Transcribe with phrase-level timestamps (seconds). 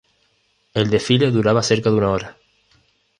[0.73, 2.37] El desfile duraba cerca de una hora.